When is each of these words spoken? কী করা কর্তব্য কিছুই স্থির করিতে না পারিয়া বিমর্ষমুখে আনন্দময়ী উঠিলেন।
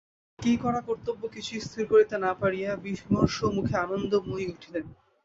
কী 0.39 0.53
করা 0.57 0.79
কর্তব্য 0.81 1.21
কিছুই 1.27 1.61
স্থির 1.61 1.83
করিতে 1.87 2.15
না 2.17 2.31
পারিয়া 2.41 2.69
বিমর্ষমুখে 2.83 3.75
আনন্দময়ী 3.77 4.45
উঠিলেন। 4.47 4.85